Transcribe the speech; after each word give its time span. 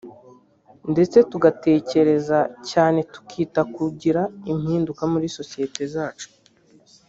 ndetse 0.91 1.17
tugatekereza 1.31 2.39
cyane 2.69 2.99
tukita 3.13 3.61
mu 3.67 3.71
kugira 3.77 4.21
impinduka 4.51 5.03
muri 5.13 5.27
sosiyete 5.37 5.81
zacu 5.93 6.27